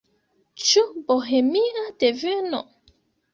[0.69, 0.81] Ĉu
[1.11, 2.63] bohemia deveno?